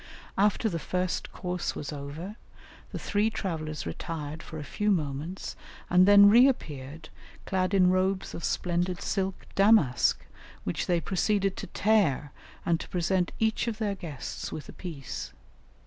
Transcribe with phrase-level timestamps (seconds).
[0.35, 2.35] After the first course was over
[2.91, 5.55] the three travellers retired for a few moments
[5.91, 7.09] and then reappeared,
[7.45, 10.25] clad in robes of splendid silk damask,
[10.63, 12.31] which they proceeded to tear,
[12.65, 15.33] and to present each of their guests with a piece.